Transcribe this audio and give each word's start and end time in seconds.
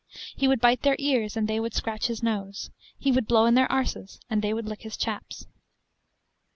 He 0.35 0.47
would 0.47 0.59
bite 0.59 0.81
their 0.81 0.95
ears, 0.97 1.37
and 1.37 1.47
they 1.47 1.59
would 1.59 1.75
scratch 1.75 2.07
his 2.07 2.23
nose 2.23 2.71
he 2.97 3.11
would 3.11 3.27
blow 3.27 3.45
in 3.45 3.53
their 3.53 3.67
arses, 3.67 4.17
and 4.31 4.41
they 4.41 4.51
would 4.51 4.65
lick 4.65 4.81
his 4.81 4.97
chaps. 4.97 5.45